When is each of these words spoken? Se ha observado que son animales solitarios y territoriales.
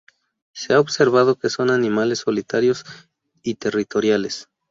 Se 0.51 0.73
ha 0.73 0.79
observado 0.79 1.35
que 1.35 1.51
son 1.51 1.69
animales 1.69 2.17
solitarios 2.17 2.85
y 3.43 3.53
territoriales. 3.53 4.49